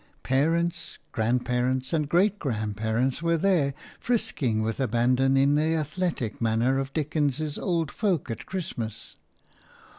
[0.23, 6.91] Parents, grandparents, and great grandparents were there, frisking with abandon in the athletic manner of
[6.91, 9.17] Dickens's old folk at Christmas.